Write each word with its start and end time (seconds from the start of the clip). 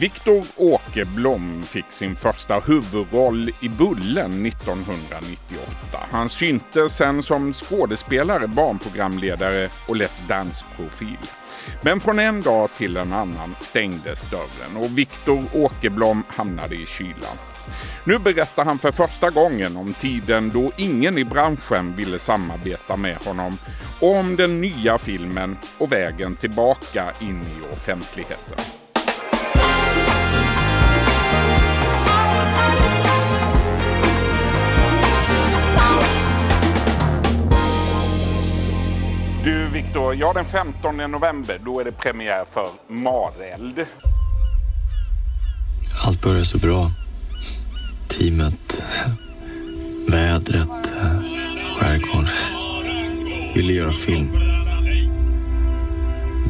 Viktor 0.00 0.44
Åkerblom 0.56 1.62
fick 1.62 1.92
sin 1.92 2.16
första 2.16 2.60
huvudroll 2.60 3.50
i 3.60 3.68
Bullen 3.68 4.46
1998. 4.46 5.98
Han 6.10 6.28
syntes 6.28 6.96
sen 6.96 7.22
som 7.22 7.52
skådespelare, 7.54 8.46
barnprogramledare 8.46 9.68
och 9.88 9.96
Let's 9.96 10.28
Dance-profil. 10.28 11.30
Men 11.82 12.00
från 12.00 12.18
en 12.18 12.42
dag 12.42 12.70
till 12.76 12.96
en 12.96 13.12
annan 13.12 13.54
stängdes 13.60 14.30
dörren 14.30 14.76
och 14.76 14.98
Viktor 14.98 15.44
Åkerblom 15.54 16.22
hamnade 16.28 16.74
i 16.74 16.86
kylan. 16.86 17.36
Nu 18.04 18.18
berättar 18.18 18.64
han 18.64 18.78
för 18.78 18.92
första 18.92 19.30
gången 19.30 19.76
om 19.76 19.94
tiden 19.94 20.50
då 20.54 20.72
ingen 20.76 21.18
i 21.18 21.24
branschen 21.24 21.96
ville 21.96 22.18
samarbeta 22.18 22.96
med 22.96 23.16
honom 23.16 23.58
och 24.00 24.16
om 24.16 24.36
den 24.36 24.60
nya 24.60 24.98
filmen 24.98 25.56
och 25.78 25.92
vägen 25.92 26.36
tillbaka 26.36 27.12
in 27.20 27.40
i 27.42 27.74
offentligheten. 27.74 28.85
Ja 40.18 40.32
den 40.32 40.44
15 40.44 40.96
november 40.96 41.60
då 41.64 41.80
är 41.80 41.84
det 41.84 41.92
premiär 41.92 42.44
för 42.50 42.68
Mareld. 42.88 43.86
Allt 46.04 46.22
börjar 46.22 46.44
så 46.44 46.58
bra. 46.58 46.90
Teamet, 48.08 48.84
vädret, 50.08 50.92
skärgården. 51.78 52.28
Ville 53.54 53.72
göra 53.72 53.92
film. 53.92 54.28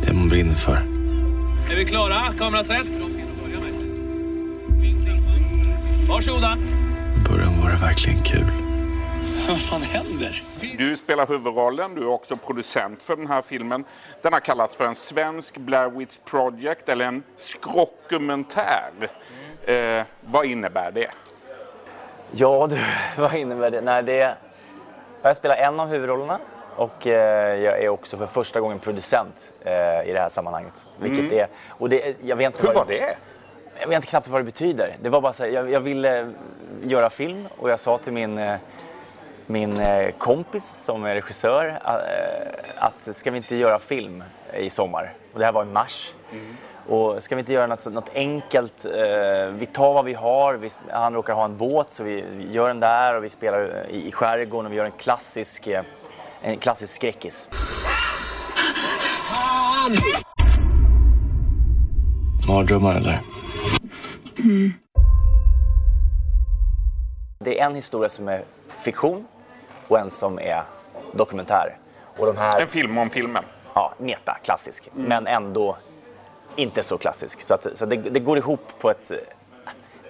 Det 0.03 0.13
man 0.13 0.29
brinner 0.29 0.55
för. 0.55 0.77
Är 1.71 1.77
vi 1.77 1.85
klara? 1.85 2.33
Kamera 2.39 2.65
set. 2.65 2.87
Varsågoda. 6.09 6.57
I 7.17 7.29
början 7.29 7.61
var 7.63 7.71
det 7.71 7.77
verkligen 7.77 8.23
kul. 8.23 8.66
Vad 9.49 9.61
fan 9.61 9.83
händer? 9.83 10.43
Du 10.79 10.97
spelar 10.97 11.27
huvudrollen, 11.27 11.95
du 11.95 12.03
är 12.03 12.09
också 12.09 12.37
producent 12.37 13.03
för 13.03 13.17
den 13.17 13.27
här 13.27 13.43
filmen. 13.43 13.85
Den 14.23 14.33
har 14.33 14.41
kallats 14.41 14.77
för 14.77 14.87
en 14.87 14.95
svensk 14.95 15.57
Blair 15.57 15.89
Witch 15.89 16.17
Project 16.25 16.89
eller 16.89 17.05
en 17.05 17.23
skrockumentär. 17.37 18.91
Eh, 19.65 20.03
vad 20.21 20.47
innebär 20.47 20.91
det? 20.91 21.11
Ja 22.33 22.67
du, 22.71 22.79
vad 23.23 23.35
innebär 23.35 23.71
det? 23.71 23.81
Nej, 23.81 24.03
det 24.03 24.35
jag 25.23 25.37
spelar 25.37 25.57
en 25.57 25.81
av 25.81 25.89
huvudrollerna 25.89 26.39
och 26.77 27.07
eh, 27.07 27.63
jag 27.63 27.83
är 27.83 27.89
också 27.89 28.17
för 28.17 28.27
första 28.27 28.61
gången 28.61 28.79
producent 28.79 29.53
eh, 29.65 30.09
i 30.09 30.13
det 30.13 30.21
här 30.21 30.29
sammanhanget. 30.29 30.87
Vilket 31.01 31.33
är, 31.33 31.49
och 31.69 31.89
det, 31.89 32.17
jag 32.23 32.37
vet 32.37 32.47
inte 32.47 32.63
Hur 32.63 32.75
vad 32.75 32.87
var 32.87 32.95
det? 32.95 33.17
Jag 33.81 33.89
vet 33.89 33.97
inte 33.97 34.09
knappt 34.09 34.29
vad 34.29 34.41
det 34.41 34.45
betyder. 34.45 34.97
Det 35.03 35.09
var 35.09 35.21
bara 35.21 35.33
så 35.33 35.45
här, 35.45 35.51
jag, 35.51 35.71
jag 35.71 35.81
ville 35.81 36.33
göra 36.83 37.11
film 37.11 37.49
och 37.59 37.71
jag 37.71 37.81
sa 37.81 37.99
till 37.99 38.13
min, 38.13 38.39
eh, 38.39 38.57
min 39.47 39.81
eh, 39.81 40.11
kompis 40.11 40.65
som 40.65 41.05
är 41.05 41.15
regissör 41.15 41.81
eh, 41.85 42.85
att 42.85 43.17
ska 43.17 43.31
vi 43.31 43.37
inte 43.37 43.57
göra 43.57 43.79
film 43.79 44.25
i 44.55 44.71
sommar? 44.71 45.13
Och 45.33 45.39
det 45.39 45.45
här 45.45 45.53
var 45.53 45.63
i 45.63 45.67
mars. 45.67 46.13
Och 46.89 47.23
ska 47.23 47.35
vi 47.35 47.41
inte 47.41 47.53
göra 47.53 47.67
något, 47.67 47.93
något 47.93 48.11
enkelt? 48.15 48.85
Eh, 48.85 49.49
vi 49.59 49.69
tar 49.73 49.93
vad 49.93 50.05
vi 50.05 50.15
har. 50.15 50.55
Vi, 50.55 50.71
han 50.91 51.15
råkar 51.15 51.35
ha 51.35 51.45
en 51.45 51.57
båt 51.57 51.91
så 51.91 52.05
vi 52.05 52.25
gör 52.51 52.69
den 52.69 52.81
där 52.81 53.15
och 53.15 53.25
vi 53.25 53.29
spelar 53.29 53.87
i, 53.91 54.07
i 54.07 54.13
skärgården 54.13 54.67
och 54.67 54.73
vi 54.73 54.77
gör 54.77 54.85
en 54.85 54.93
klassisk, 54.93 55.67
eh, 55.67 55.83
en 56.43 56.57
klassisk 56.59 56.95
skräckis. 56.95 57.49
Mardrömmar 62.49 62.97
eller? 62.97 63.21
Det 67.39 67.61
är 67.61 67.67
en 67.67 67.75
historia 67.75 68.09
som 68.09 68.29
är 68.29 68.45
fiktion 68.69 69.27
och 69.89 69.99
en 69.99 70.11
som 70.11 70.39
är 70.39 70.63
dokumentär. 71.13 71.77
Och 72.17 72.27
de 72.27 72.37
här... 72.37 72.61
En 72.61 72.69
film 72.69 72.99
om 72.99 73.11
filmen. 73.11 73.45
ja, 73.75 73.95
meta, 73.99 74.37
klassisk. 74.43 74.89
Men 74.93 75.27
ändå 75.27 75.77
inte 76.57 76.83
så 76.83 76.99
klassisk. 76.99 77.41
Så, 77.41 77.55
att, 77.55 77.67
så 77.75 77.87
det, 77.87 77.97
det 77.97 78.21
går 78.21 78.39
ihop 78.39 78.73
på 78.79 78.91
ett... 78.91 79.13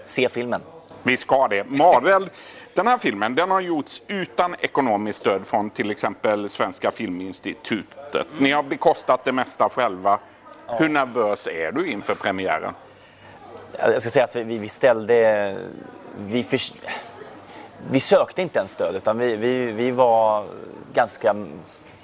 Se 0.02 0.28
filmen. 0.28 0.60
Vi 1.02 1.16
ska 1.16 1.48
det. 1.48 1.64
Mareld, 1.64 2.30
den 2.74 2.86
här 2.86 2.98
filmen 2.98 3.34
den 3.34 3.50
har 3.50 3.60
gjorts 3.60 4.02
utan 4.06 4.56
ekonomiskt 4.60 5.18
stöd 5.18 5.46
från 5.46 5.70
till 5.70 5.90
exempel 5.90 6.48
Svenska 6.48 6.90
Filminstitutet. 6.90 8.26
Ni 8.38 8.50
har 8.50 8.62
bekostat 8.62 9.24
det 9.24 9.32
mesta 9.32 9.68
själva. 9.68 10.18
Hur 10.66 10.88
nervös 10.88 11.46
är 11.46 11.72
du 11.72 11.86
inför 11.86 12.14
premiären? 12.14 12.74
Jag 13.78 14.02
ska 14.02 14.10
säga 14.10 14.24
att 14.24 14.36
vi, 14.36 14.58
vi 14.58 14.68
ställde... 14.68 15.56
Vi, 16.18 16.44
för, 16.44 16.60
vi 17.90 18.00
sökte 18.00 18.42
inte 18.42 18.58
ens 18.58 18.70
stöd 18.72 18.96
utan 18.96 19.18
vi, 19.18 19.36
vi, 19.36 19.72
vi 19.72 19.90
var 19.90 20.44
ganska... 20.94 21.34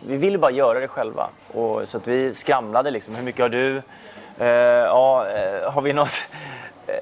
Vi 0.06 0.16
ville 0.16 0.38
bara 0.38 0.50
göra 0.50 0.81
det 0.81 0.88
själva. 0.88 1.28
Och, 1.53 1.88
så 1.88 1.97
att 1.97 2.09
vi 2.09 2.32
skramlade 2.32 2.91
liksom. 2.91 3.15
Hur 3.15 3.25
mycket 3.25 3.41
har 3.41 3.48
du? 3.48 3.82
Eh, 4.38 4.47
ja, 4.47 5.26
eh, 5.28 5.72
har 5.72 5.82
vi 5.82 5.92
något? 5.92 6.26
Eh, 6.87 6.94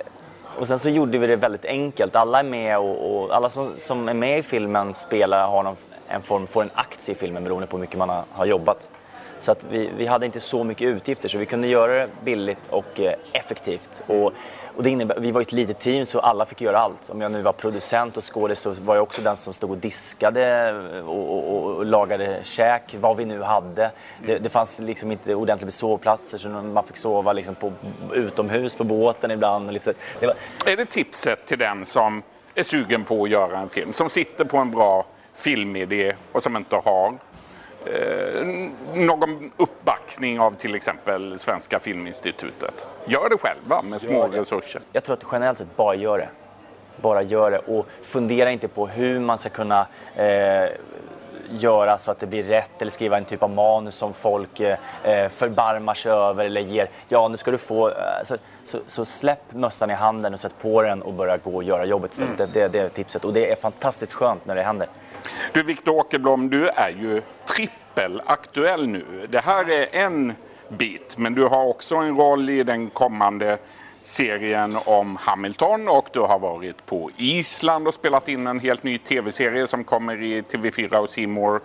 och 0.58 0.68
sen 0.68 0.78
så 0.78 0.88
gjorde 0.88 1.18
vi 1.18 1.26
det 1.26 1.36
väldigt 1.36 1.64
enkelt. 1.64 2.16
Alla 2.16 2.38
är 2.38 2.42
med 2.42 2.78
och, 2.78 3.22
och 3.22 3.36
alla 3.36 3.48
som, 3.48 3.70
som 3.78 4.08
är 4.08 4.14
med 4.14 4.38
i 4.38 4.42
filmen 4.42 4.94
spelar 4.94 5.46
har 5.46 5.62
någon, 5.62 5.76
en 6.08 6.22
form, 6.22 6.46
får 6.46 6.62
en 6.62 6.70
aktie 6.74 7.14
i 7.14 7.18
filmen 7.18 7.44
beroende 7.44 7.66
på 7.66 7.76
hur 7.76 7.80
mycket 7.80 7.98
man 7.98 8.08
har, 8.08 8.24
har 8.32 8.46
jobbat. 8.46 8.88
Så 9.40 9.52
att 9.52 9.66
vi, 9.70 9.90
vi 9.96 10.06
hade 10.06 10.26
inte 10.26 10.40
så 10.40 10.64
mycket 10.64 10.86
utgifter 10.86 11.28
så 11.28 11.38
vi 11.38 11.46
kunde 11.46 11.68
göra 11.68 11.92
det 11.92 12.08
billigt 12.24 12.66
och 12.70 13.00
eh, 13.00 13.12
effektivt. 13.32 14.02
Och, 14.06 14.32
och 14.76 14.82
det 14.82 14.90
innebär, 14.90 15.20
vi 15.20 15.30
var 15.30 15.40
ett 15.40 15.52
litet 15.52 15.78
team 15.78 16.06
så 16.06 16.20
alla 16.20 16.46
fick 16.46 16.60
göra 16.60 16.78
allt. 16.78 17.10
Om 17.10 17.20
jag 17.20 17.32
nu 17.32 17.42
var 17.42 17.52
producent 17.52 18.16
och 18.16 18.34
skådis 18.34 18.58
så 18.58 18.70
var 18.70 18.94
jag 18.94 19.02
också 19.02 19.22
den 19.22 19.36
som 19.36 19.52
stod 19.52 19.70
och 19.70 19.76
diskade 19.76 20.68
eh, 20.68 21.08
och, 21.08 21.54
och, 21.54 21.76
och 21.76 21.86
lagade 21.86 22.40
käk, 22.42 22.96
vad 23.00 23.16
vi 23.16 23.24
nu 23.24 23.42
hade. 23.42 23.90
Det, 24.26 24.38
det 24.38 24.48
fanns 24.48 24.80
liksom 24.80 25.12
inte 25.12 25.34
ordentligt 25.34 25.66
med 25.66 25.72
sovplatser 25.72 26.38
så 26.38 26.48
man 26.48 26.84
fick 26.84 26.96
sova 26.96 27.32
liksom 27.32 27.54
på, 27.54 27.72
utomhus 28.14 28.74
på 28.74 28.84
båten 28.84 29.30
ibland. 29.30 29.72
Liksom. 29.72 29.92
Det 30.20 30.26
var, 30.26 30.34
Är 30.66 30.76
det 30.76 30.84
tipset 30.84 31.46
till 31.46 31.58
den 31.58 31.84
som 31.84 32.22
är 32.54 32.62
sugen 32.62 33.04
på 33.04 33.24
att 33.24 33.30
göra 33.30 33.58
en 33.58 33.68
film? 33.68 33.92
Som 33.92 34.10
sitter 34.10 34.44
på 34.44 34.56
en 34.56 34.70
bra 34.70 35.06
filmidé 35.34 36.14
och 36.32 36.42
som 36.42 36.56
inte 36.56 36.76
har 36.76 36.82
någon 38.94 39.52
uppbackning 39.56 40.40
av 40.40 40.50
till 40.50 40.74
exempel 40.74 41.38
Svenska 41.38 41.80
Filminstitutet. 41.80 42.86
Gör 43.06 43.28
det 43.30 43.38
själva 43.38 43.82
med 43.82 44.00
små 44.00 44.28
resurser. 44.28 44.82
Jag 44.92 45.04
tror 45.04 45.16
att 45.16 45.24
generellt 45.32 45.58
sett 45.58 45.76
bara 45.76 45.94
gör 45.94 46.18
det. 46.18 46.28
Bara 47.02 47.22
gör 47.22 47.50
det 47.50 47.58
och 47.58 47.86
fundera 48.02 48.50
inte 48.50 48.68
på 48.68 48.86
hur 48.86 49.20
man 49.20 49.38
ska 49.38 49.48
kunna 49.48 49.86
eh, 50.16 50.70
göra 51.50 51.98
så 51.98 52.10
att 52.10 52.18
det 52.18 52.26
blir 52.26 52.42
rätt 52.42 52.82
eller 52.82 52.90
skriva 52.90 53.18
en 53.18 53.24
typ 53.24 53.42
av 53.42 53.50
manus 53.50 53.94
som 53.94 54.14
folk 54.14 54.60
eh, 54.60 54.78
eh, 55.02 55.28
förbarmar 55.28 55.94
sig 55.94 56.12
över 56.12 56.44
eller 56.44 56.60
ger. 56.60 56.88
Ja, 57.08 57.28
nu 57.28 57.36
ska 57.36 57.50
du 57.50 57.58
få. 57.58 57.88
Eh, 57.88 57.94
så, 58.24 58.36
så, 58.62 58.78
så 58.86 59.04
släpp 59.04 59.52
mössan 59.52 59.90
i 59.90 59.94
handen 59.94 60.34
och 60.34 60.40
sätt 60.40 60.54
på 60.62 60.82
den 60.82 61.02
och 61.02 61.12
börja 61.12 61.36
gå 61.36 61.54
och 61.54 61.64
göra 61.64 61.84
jobbet 61.84 62.12
istället. 62.12 62.38
Det, 62.38 62.46
det, 62.46 62.68
det 62.68 62.78
är 62.78 62.88
tipset 62.88 63.24
och 63.24 63.32
det 63.32 63.50
är 63.50 63.56
fantastiskt 63.56 64.12
skönt 64.12 64.46
när 64.46 64.54
det 64.54 64.62
händer. 64.62 64.88
Du 65.52 65.62
Viktor 65.62 65.94
Åkerblom, 65.94 66.50
du 66.50 66.68
är 66.68 66.90
ju 66.90 67.22
trippelaktuell 67.44 68.86
nu. 68.86 69.26
Det 69.28 69.40
här 69.40 69.70
är 69.70 69.86
en 69.92 70.34
bit, 70.68 71.18
men 71.18 71.34
du 71.34 71.44
har 71.44 71.64
också 71.64 71.94
en 71.94 72.16
roll 72.16 72.50
i 72.50 72.62
den 72.62 72.90
kommande 72.90 73.58
serien 74.02 74.78
om 74.84 75.16
Hamilton 75.16 75.88
och 75.88 76.08
du 76.12 76.20
har 76.20 76.38
varit 76.38 76.86
på 76.86 77.10
Island 77.16 77.88
och 77.88 77.94
spelat 77.94 78.28
in 78.28 78.46
en 78.46 78.60
helt 78.60 78.82
ny 78.82 78.98
tv-serie 78.98 79.66
som 79.66 79.84
kommer 79.84 80.22
i 80.22 80.42
TV4 80.42 80.94
och 80.94 81.28
More 81.28 81.60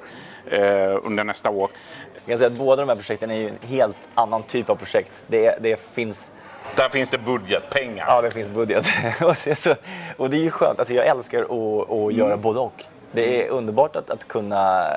eh, 0.45 0.99
under 1.03 1.23
nästa 1.23 1.49
år. 1.49 1.69
Jag 2.13 2.25
kan 2.25 2.37
säga 2.37 2.47
att 2.47 2.57
båda 2.57 2.81
de 2.81 2.89
här 2.89 2.95
projekten 2.95 3.31
är 3.31 3.35
ju 3.35 3.49
en 3.49 3.67
helt 3.67 4.09
annan 4.16 4.43
typ 4.43 4.69
av 4.69 4.75
projekt. 4.75 5.11
Det, 5.27 5.57
det 5.61 5.79
finns 5.93 6.31
Där 6.75 6.89
finns 6.89 7.09
det 7.09 7.17
budgetpengar. 7.17 8.05
Ja, 8.07 8.22
det 8.22 8.31
finns 8.31 8.49
budget. 8.49 8.87
och, 9.22 9.35
det 9.43 9.52
är 9.52 9.55
så, 9.55 9.75
och 10.17 10.29
det 10.29 10.37
är 10.37 10.41
ju 10.41 10.52
skönt. 10.52 10.79
Alltså, 10.79 10.93
jag 10.93 11.07
älskar 11.07 11.41
att, 11.41 11.91
att 11.91 12.13
göra 12.13 12.37
både 12.37 12.59
och. 12.59 12.84
Det 13.11 13.46
är 13.46 13.49
underbart 13.49 13.96
att, 13.96 14.09
att 14.09 14.28
kunna 14.28 14.90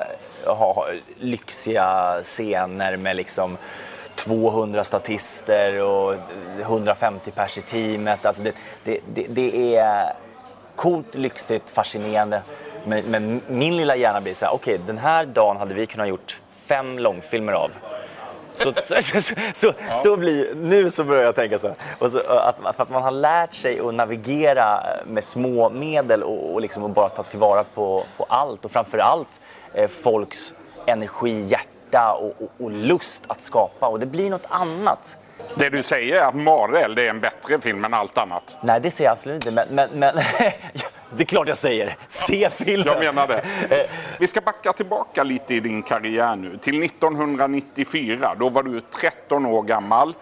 ha 0.45 0.73
ha 0.73 0.87
lyxiga 1.19 2.19
scener 2.23 2.97
med 2.97 3.15
liksom 3.15 3.57
200 4.15 4.83
statister 4.83 5.81
och 5.81 6.15
150 6.61 7.31
pers 7.31 7.57
i 7.57 7.61
teamet. 7.61 8.25
Alltså 8.25 8.43
det, 8.43 8.55
det, 8.83 8.99
det, 9.13 9.25
det 9.29 9.75
är 9.75 10.13
coolt, 10.75 11.15
lyxigt, 11.15 11.69
fascinerande. 11.69 12.41
Men, 12.85 13.05
men 13.05 13.41
min 13.47 13.77
lilla 13.77 13.95
hjärna 13.95 14.21
blir 14.21 14.33
så 14.33 14.45
här, 14.45 14.53
okej 14.53 14.79
den 14.87 14.97
här 14.97 15.25
dagen 15.25 15.57
hade 15.57 15.73
vi 15.73 15.85
kunnat 15.85 16.07
gjort 16.07 16.37
fem 16.51 16.99
långfilmer 16.99 17.53
av. 17.53 17.71
Så, 18.59 18.73
så, 18.83 19.21
så, 19.21 19.35
så, 19.53 19.73
så 20.03 20.17
blir, 20.17 20.55
nu 20.55 20.89
så 20.89 21.03
börjar 21.03 21.23
jag 21.23 21.35
tänka 21.35 21.57
så. 21.57 21.75
Och 21.99 22.11
så 22.11 22.19
att, 22.19 22.55
för 22.75 22.83
att 22.83 22.89
man 22.89 23.03
har 23.03 23.11
lärt 23.11 23.53
sig 23.53 23.79
att 23.79 23.93
navigera 23.93 24.83
med 25.05 25.23
små 25.23 25.69
medel 25.69 26.23
och, 26.23 26.53
och, 26.53 26.61
liksom, 26.61 26.83
och 26.83 26.89
bara 26.89 27.09
ta 27.09 27.23
tillvara 27.23 27.63
på, 27.63 28.03
på 28.17 28.25
allt. 28.29 28.65
Och 28.65 28.71
framför 28.71 28.97
allt 28.97 29.39
eh, 29.73 29.87
folks 29.87 30.53
energi, 30.85 31.41
hjärta 31.41 32.13
och, 32.13 32.33
och, 32.41 32.65
och 32.65 32.71
lust 32.71 33.23
att 33.27 33.41
skapa. 33.41 33.87
Och 33.87 33.99
det 33.99 34.05
blir 34.05 34.29
något 34.29 34.47
annat 34.49 35.17
Det 35.55 35.69
du 35.69 35.83
säger 35.83 36.15
är 36.15 36.27
att 36.27 36.35
Mareld 36.35 36.99
är 36.99 37.09
en 37.09 37.19
bättre 37.19 37.59
film 37.59 37.85
än 37.85 37.93
allt 37.93 38.17
annat. 38.17 38.55
Nej, 38.61 38.81
det 38.81 38.91
säger 38.91 39.09
jag 39.09 39.13
absolut 39.13 39.45
inte. 39.45 39.51
Men, 39.51 39.89
men, 39.89 39.99
men 39.99 40.15
det 41.15 41.23
är 41.23 41.25
klart 41.25 41.47
jag 41.47 41.57
säger. 41.57 41.95
Se 42.07 42.49
filmen! 42.49 42.87
Jag 42.87 43.15
menar 43.15 43.27
det. 43.27 43.43
Vi 44.19 44.27
ska 44.27 44.41
backa 44.41 44.73
tillbaka 44.73 45.23
lite 45.23 45.55
i 45.55 45.59
din 45.59 45.83
karriär 45.83 46.35
nu. 46.35 46.57
Till 46.57 46.83
1994. 46.83 48.35
Då 48.39 48.49
var 48.49 48.63
du 48.63 48.81
13 48.81 49.45
år 49.45 49.63
gammal. 49.63 50.15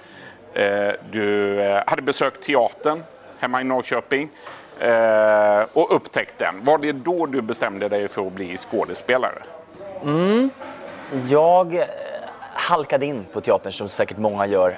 Eh, 0.54 0.92
du 1.12 1.60
eh, 1.62 1.84
hade 1.88 2.02
besökt 2.02 2.44
teatern 2.44 3.04
hemma 3.40 3.62
i 3.62 3.64
Norrköping 3.64 4.30
eh, 4.80 5.66
och 5.74 5.96
upptäckt 5.96 6.38
den. 6.38 6.64
Var 6.64 6.78
det 6.78 6.92
då 6.92 7.26
du 7.26 7.42
bestämde 7.42 7.90
dig 7.90 8.08
för 8.08 8.28
att 8.28 8.34
bli 8.34 8.58
skådespelare? 8.58 9.44
Mm. 10.04 10.50
Jag 11.30 11.86
halkade 12.54 13.06
in 13.06 13.26
på 13.34 13.42
teatern 13.42 13.74
som 13.74 13.90
säkert 13.90 14.18
många 14.18 14.46
gör. 14.46 14.78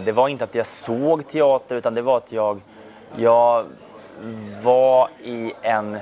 Det 0.00 0.12
var 0.12 0.28
inte 0.28 0.44
att 0.44 0.54
jag 0.54 0.66
såg 0.66 1.28
teater 1.28 1.76
utan 1.76 1.94
det 1.94 2.02
var 2.02 2.16
att 2.16 2.32
jag, 2.32 2.60
jag 3.16 3.66
var 4.62 5.08
i 5.22 5.52
en... 5.62 5.98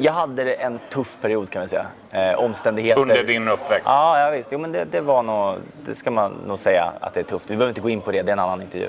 Jag 0.00 0.12
hade 0.12 0.54
en 0.54 0.78
tuff 0.90 1.16
period 1.20 1.50
kan 1.50 1.60
man 1.60 1.68
säga. 1.68 1.86
Eh, 2.10 2.38
omständigheter. 2.38 3.00
Under 3.02 3.24
din 3.24 3.48
uppväxt? 3.48 3.86
Ja, 3.86 4.20
ja 4.20 4.30
visst. 4.30 4.52
Jo, 4.52 4.58
men 4.58 4.72
det, 4.72 4.84
det 4.84 5.00
var 5.00 5.22
nog, 5.22 5.56
det 5.86 5.94
ska 5.94 6.10
man 6.10 6.32
nog 6.46 6.58
säga 6.58 6.92
att 7.00 7.14
det 7.14 7.20
är 7.20 7.24
tufft. 7.24 7.50
Vi 7.50 7.56
behöver 7.56 7.68
inte 7.68 7.80
gå 7.80 7.90
in 7.90 8.00
på 8.00 8.12
det, 8.12 8.22
det 8.22 8.30
är 8.30 8.32
en 8.32 8.38
annan 8.38 8.62
intervju. 8.62 8.88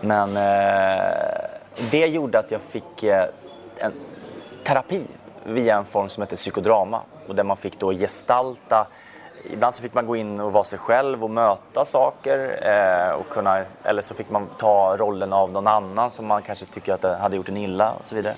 Men 0.00 0.36
eh, 0.36 1.02
det 1.90 2.06
gjorde 2.06 2.38
att 2.38 2.50
jag 2.50 2.60
fick 2.60 3.02
eh, 3.02 3.24
en 3.76 3.92
terapi 4.62 5.02
via 5.44 5.76
en 5.76 5.84
form 5.84 6.08
som 6.08 6.22
heter 6.22 6.36
psykodrama. 6.36 7.00
Och 7.26 7.34
där 7.34 7.44
man 7.44 7.56
fick 7.56 7.78
då 7.78 7.92
gestalta 7.92 8.86
Ibland 9.52 9.74
så 9.74 9.82
fick 9.82 9.94
man 9.94 10.06
gå 10.06 10.16
in 10.16 10.40
och 10.40 10.52
vara 10.52 10.64
sig 10.64 10.78
själv 10.78 11.24
och 11.24 11.30
möta 11.30 11.84
saker. 11.84 12.58
Eh, 12.62 13.12
och 13.12 13.28
kunna, 13.28 13.64
eller 13.84 14.02
så 14.02 14.14
fick 14.14 14.30
man 14.30 14.46
ta 14.58 14.96
rollen 14.96 15.32
av 15.32 15.52
någon 15.52 15.66
annan 15.66 16.10
som 16.10 16.26
man 16.26 16.42
kanske 16.42 16.64
tycker 16.64 16.92
att 16.92 17.00
det 17.00 17.16
hade 17.16 17.36
gjort 17.36 17.48
en 17.48 17.56
illa 17.56 17.92
och 17.92 18.04
så 18.04 18.14
vidare. 18.14 18.34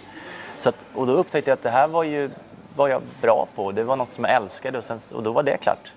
Så 0.59 0.69
att, 0.69 0.75
och 0.95 1.07
då 1.07 1.13
upptäckte 1.13 1.51
jag 1.51 1.57
att 1.57 1.63
det 1.63 1.71
här 1.71 1.89
var 1.89 2.03
ju 2.03 2.31
var 2.77 2.89
jag 2.89 3.03
bra 3.23 3.47
på. 3.55 3.73
Det 3.73 3.83
var 3.83 3.97
något 3.97 4.13
som 4.13 4.25
jag 4.25 4.35
älskade 4.35 4.79
och, 4.79 4.85
sen, 4.85 4.99
och 5.15 5.23
då 5.23 5.33
var 5.33 5.43
det 5.43 5.57
klart. 5.57 5.93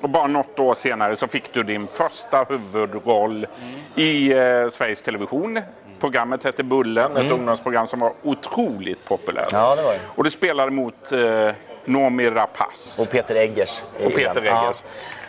Och 0.00 0.08
bara 0.08 0.26
något 0.26 0.58
år 0.58 0.74
senare 0.74 1.16
så 1.16 1.26
fick 1.26 1.52
du 1.52 1.62
din 1.62 1.86
första 1.86 2.44
huvudroll 2.48 3.46
i 3.94 4.32
eh, 4.32 4.68
Sveriges 4.68 5.02
Television. 5.02 5.60
Programmet 6.00 6.44
hette 6.44 6.62
Bullen, 6.64 7.16
ett 7.16 7.32
ungdomsprogram 7.32 7.86
som 7.86 8.00
var 8.00 8.12
otroligt 8.22 9.04
populärt. 9.04 9.52
Ja, 9.52 9.76
det 9.76 9.82
var 9.82 9.92
det. 9.92 9.98
Och 10.16 10.24
du 10.24 10.30
spelade 10.30 10.70
mot 10.70 11.12
eh, 11.12 11.50
Noomi 11.84 12.30
Rapace 12.30 13.02
Och 13.02 13.10
Peter 13.10 13.34
Eggers. 13.34 13.82
och 14.04 14.14
Peter 14.14 14.34
den. 14.34 14.44
Ja. 14.44 14.64
Eggers. 14.64 14.82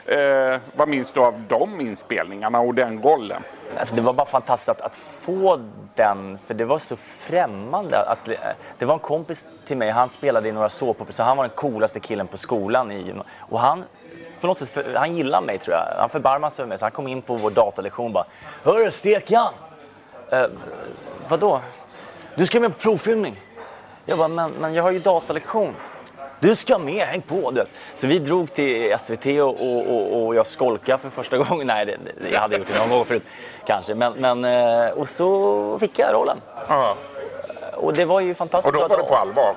Eh, 0.06 0.60
vad 0.76 0.88
minns 0.88 1.12
du 1.12 1.20
av 1.20 1.42
de 1.48 1.82
inspelningarna 1.82 2.60
och 2.60 2.74
den 2.74 3.02
rollen? 3.04 3.44
Alltså 3.80 3.96
det 3.96 4.02
var 4.02 4.14
bara 4.14 4.26
fantastiskt 4.28 4.70
att, 4.70 4.82
att 4.82 4.98
få 4.98 5.60
den, 5.96 6.38
för 6.46 6.54
det 6.54 6.66
var 6.66 6.80
så 6.80 6.96
främmande. 6.96 8.00
Att, 8.00 8.28
eh, 8.28 8.36
det 8.78 8.86
var 8.86 8.94
en 8.94 9.00
kompis 9.00 9.46
till 9.66 9.78
mig, 9.78 9.90
han 9.90 10.10
spelade 10.10 10.50
i 10.50 10.52
några 10.52 10.70
såpoperor, 10.70 11.12
så 11.14 11.24
han 11.24 11.38
var 11.38 11.44
den 11.44 11.56
coolaste 11.56 12.00
killen 12.00 12.28
på 12.28 12.38
skolan. 12.38 12.92
I, 12.92 13.14
och 13.40 13.60
han, 13.60 13.84
på 14.42 14.48
något 14.48 14.58
sätt, 14.58 14.70
för, 14.70 14.94
han 14.96 15.16
gillade 15.16 15.46
mig 15.46 15.58
tror 15.58 15.76
jag. 15.76 16.00
Han 16.00 16.10
förbarmade 16.10 16.52
sig 16.52 16.64
över 16.64 16.70
mig, 16.70 16.78
så 16.78 16.86
han 16.86 16.92
kom 16.92 17.08
in 17.08 17.22
på 17.22 17.36
vår 17.36 17.52
datalektion 17.52 18.06
och 18.06 18.12
bara 18.12 18.26
Hörru 18.64 18.92
Stekan! 18.92 19.54
Eh, 20.30 20.46
vadå? 21.28 21.62
Du 22.36 22.46
ska 22.46 22.60
med 22.60 22.74
på 22.74 22.80
provfilmning. 22.82 23.36
Jag 24.06 24.18
bara, 24.18 24.28
men, 24.28 24.52
men 24.52 24.74
jag 24.74 24.84
har 24.84 24.92
ju 24.92 25.00
datalektion. 25.00 25.76
Du 26.44 26.56
ska 26.56 26.78
med, 26.78 27.02
häng 27.08 27.22
på! 27.22 27.52
Du. 27.52 27.66
Så 27.96 28.08
vi 28.08 28.20
drog 28.20 28.54
till 28.54 28.96
SVT 29.00 29.26
och, 29.26 29.48
och, 29.48 30.26
och, 30.26 30.36
jag 30.36 30.48
skolkade 30.48 30.98
för 30.98 31.10
första 31.10 31.38
gången. 31.44 31.68
Nej, 31.68 31.86
det, 31.86 31.98
det- 32.22 32.30
jag 32.34 32.40
hade 32.40 32.58
gjort 32.58 32.68
det 32.68 32.80
någon 32.80 32.90
gång 32.90 33.06
förut 33.06 33.24
kanske. 33.66 33.96
Men, 33.96 34.14
men, 34.14 34.46
eh, 34.46 34.90
och 34.92 35.10
så 35.10 35.78
fick 35.80 36.00
jag 36.00 36.14
rollen. 36.14 36.38
Ja. 36.70 36.96
Och 37.74 37.94
det 37.94 38.06
var 38.06 38.20
ju 38.20 38.34
fantastiskt. 38.34 38.76
Och 38.76 38.82
då 38.82 38.88
var 38.88 38.98
det 38.98 39.04
på 39.04 39.16
allvar? 39.16 39.56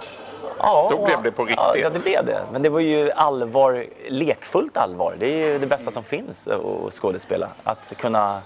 Ja, 0.58 0.88
då 0.92 1.04
blev 1.04 1.22
det 1.22 1.30
på 1.32 1.44
riktigt. 1.44 1.82
Ja, 1.82 1.90
det 1.90 1.98
blev 2.02 2.24
det. 2.26 2.40
Men 2.52 2.62
det 2.62 2.68
var 2.68 2.80
ju 2.80 3.10
allvar, 3.12 3.86
lekfullt 4.08 4.76
allvar. 4.76 5.16
Det 5.18 5.26
är 5.26 5.36
ju 5.46 5.58
det 5.58 5.66
bästa 5.66 5.90
som 5.90 6.02
finns 6.02 6.48
att 6.48 6.94
skådespela. 6.94 7.48
Att 7.64 7.92
kunna 7.96 8.40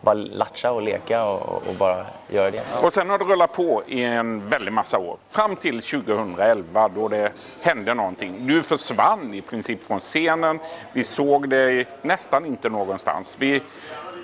bara 0.00 0.14
latcha 0.14 0.70
och 0.70 0.82
leka 0.82 1.24
och, 1.24 1.66
och 1.66 1.74
bara 1.74 2.06
göra 2.28 2.50
det. 2.50 2.62
Och 2.82 2.94
sen 2.94 3.10
har 3.10 3.18
det 3.18 3.24
rullat 3.24 3.52
på 3.52 3.82
i 3.86 4.02
en 4.02 4.46
väldig 4.48 4.72
massa 4.72 4.98
år. 4.98 5.16
Fram 5.28 5.56
till 5.56 5.82
2011 5.82 6.88
då 6.88 7.08
det 7.08 7.32
hände 7.60 7.94
någonting. 7.94 8.46
Du 8.46 8.62
försvann 8.62 9.34
i 9.34 9.40
princip 9.40 9.84
från 9.84 10.00
scenen. 10.00 10.58
Vi 10.92 11.04
såg 11.04 11.48
dig 11.48 11.86
nästan 12.02 12.46
inte 12.46 12.68
någonstans. 12.68 13.36
Vi 13.38 13.62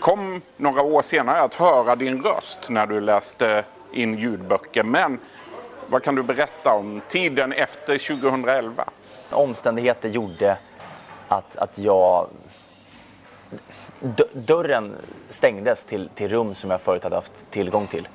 kom 0.01 0.43
några 0.57 0.83
år 0.83 1.03
senare 1.03 1.41
att 1.41 1.55
höra 1.55 1.97
din 1.97 2.23
röst 2.23 2.71
när 2.71 2.87
du 2.87 3.01
läste 3.01 3.65
in 3.93 4.19
ljudböcker. 4.19 4.83
Men 4.83 5.19
vad 5.87 6.03
kan 6.03 6.15
du 6.15 6.23
berätta 6.23 6.73
om 6.73 7.01
tiden 7.09 7.53
efter 7.53 8.19
2011? 8.19 8.85
omständigheter 9.35 10.09
gjorde 10.09 10.57
att, 11.29 11.57
att 11.57 11.79
jag... 11.79 12.29
Dörren 14.33 14.95
stängdes 15.31 15.85
till, 15.85 16.09
till 16.15 16.31
rum 16.31 16.55
som 16.55 16.71
jag 16.71 16.81
förut 16.81 17.05
hade 17.05 17.17
haft 17.17 17.51
tillgång 17.51 17.87
till. 17.87 18.09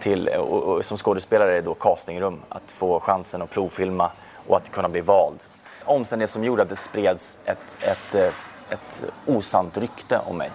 till 0.00 0.28
och, 0.28 0.62
och 0.62 0.84
som 0.84 0.96
skådespelare 0.96 1.60
då 1.60 1.74
castingrum, 1.74 2.40
att 2.48 2.62
få 2.72 3.00
chansen 3.00 3.42
att 3.42 3.50
provfilma 3.50 4.10
och 4.46 4.56
att 4.56 4.70
kunna 4.70 4.88
bli 4.88 5.00
vald. 5.00 5.38
Omständigheter 5.84 6.32
som 6.32 6.44
gjorde 6.44 6.62
att 6.62 6.68
det 6.68 6.76
spreds 6.76 7.38
ett, 7.44 7.76
ett, 7.80 8.14
eh, 8.14 8.32
ett 8.70 9.04
osant 9.26 9.76
rykte 9.78 10.20
om 10.26 10.36
mig. 10.36 10.50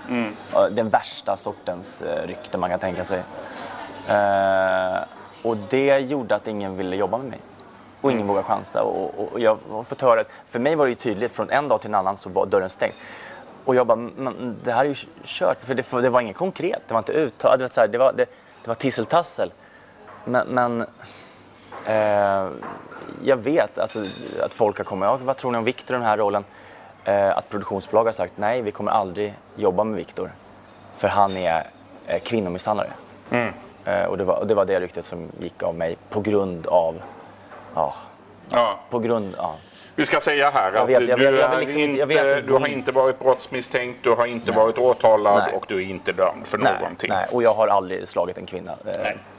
Ja, 0.54 0.70
Den 0.70 0.90
värsta 0.90 1.38
sortens 1.38 2.02
eh, 2.02 2.28
rykte 2.28 2.58
man 2.58 2.70
kan 2.70 2.80
tänka 2.80 3.04
sig. 3.04 3.24
Eh, 4.08 4.98
och 5.42 5.58
det 5.70 6.00
gjorde 6.00 6.36
att 6.36 6.48
ingen 6.48 6.78
ville 6.78 6.96
jobba 6.96 7.18
med 7.18 7.28
mig. 7.28 7.40
Och 8.02 8.12
ingen 8.12 8.28
vågade 8.28 8.44
chansa. 8.48 8.84
Och, 8.84 9.20
och, 9.20 9.34
och 9.34 9.40
jag 9.40 9.58
har 9.72 9.84
fått 9.84 10.02
höra, 10.02 10.24
för 10.48 10.60
mig 10.60 10.76
var 10.76 10.86
det 10.86 10.90
ju 10.90 10.96
tydligt, 10.96 11.32
från 11.32 11.50
en 11.50 11.68
dag 11.68 11.82
till 11.82 11.90
en 11.90 11.96
annan 11.96 12.18
så 12.18 12.30
var 12.30 12.46
dörren 12.46 12.70
stängd. 12.70 12.94
Och 13.66 13.76
jag 13.76 13.88
bara, 13.88 13.96
men 13.96 14.56
det 14.64 14.72
här 14.72 14.86
är 14.86 14.90
ju 14.90 14.96
kört. 15.24 15.58
För 15.64 15.76
det, 15.76 16.02
det 16.02 16.10
var 16.10 16.22
inget 16.22 16.38
konkret, 16.38 16.82
det 16.88 16.94
var 16.94 17.00
inte 17.00 17.14
uttalat. 17.14 17.60
Det 17.60 17.64
var, 17.64 17.70
så 17.70 17.82
här, 17.82 17.88
det 17.88 17.98
var, 17.98 18.14
det, 18.14 18.26
det 18.62 18.68
var 18.68 18.76
tisseltassel. 18.76 19.54
Men, 20.26 20.48
men 20.48 20.82
eh, 21.86 22.50
jag 23.24 23.38
vet 23.38 23.78
alltså, 23.80 24.06
att 24.42 24.54
folk 24.54 24.78
har 24.78 24.86
kommit, 24.86 25.10
vad 25.22 25.38
tror 25.38 25.52
ni 25.52 25.58
om 25.58 25.64
Viktor 25.64 25.96
i 25.96 26.00
den 26.00 26.08
här 26.08 26.18
rollen? 26.18 26.44
Eh, 27.04 27.38
att 27.38 27.50
produktionsbolag 27.50 28.06
har 28.06 28.12
sagt, 28.12 28.34
nej 28.36 28.62
vi 28.62 28.72
kommer 28.72 28.92
aldrig 28.92 29.34
jobba 29.56 29.84
med 29.84 29.98
Viktor. 29.98 30.32
För 30.96 31.08
han 31.08 31.38
är 31.38 31.68
eh, 32.08 32.20
kvinnomisshandlare. 32.20 32.90
Eh, 33.86 34.04
och, 34.06 34.18
det 34.18 34.24
var, 34.24 34.36
och 34.36 34.48
det 34.48 34.56
var 34.56 34.66
det 34.66 34.80
ryktet 34.80 35.06
som 35.06 35.32
gick 35.40 35.64
av 35.64 35.76
mig 35.76 35.98
på 36.10 36.22
grund 36.22 36.68
av, 36.68 37.02
ja, 37.76 37.94
Ja. 38.50 38.80
på 38.90 39.00
grund, 39.00 39.36
ja. 39.38 39.56
Vi 39.96 40.06
ska 40.06 40.20
säga 40.20 40.50
här 40.50 40.74
att 40.74 40.90
vet, 40.90 40.94
jag 40.94 41.20
du, 41.20 41.26
vet, 41.26 41.40
jag 41.40 41.50
vill 41.50 41.58
är 41.58 41.60
liksom 41.60 41.82
inte- 41.82 42.06
vet 42.06 42.48
du 42.48 42.54
har 42.54 42.68
inte 42.68 42.92
varit 42.92 43.20
brottsmisstänkt, 43.20 44.00
du 44.04 44.10
har 44.12 44.26
inte 44.26 44.52
varit 44.52 44.78
åtalad 44.78 45.44
Nej. 45.48 45.54
och 45.56 45.66
du 45.68 45.76
är 45.78 45.86
inte 45.90 46.12
dömd 46.12 46.48
för 46.48 46.58
Nej, 46.58 46.74
någonting. 46.80 47.10
nej, 47.10 47.26
och 47.32 47.44
jag 47.44 47.54
har 47.54 47.68
aldrig 47.68 48.08
slagit 48.08 48.38
en 48.38 48.46
kvinna. 48.46 48.72
Eh, 48.72 48.92